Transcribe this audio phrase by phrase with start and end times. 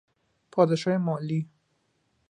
[0.51, 1.49] پاداشهای مالی